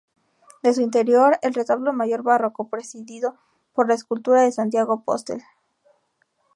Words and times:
De 0.63 0.73
su 0.73 0.81
interior 0.81 1.37
el 1.43 1.53
retablo 1.53 1.93
mayor 1.93 2.23
barroco, 2.23 2.67
presidido 2.69 3.37
por 3.71 3.87
la 3.87 3.93
escultura 3.93 4.41
de 4.41 4.51
Santiago 4.51 4.93
Apóstol. 4.93 5.43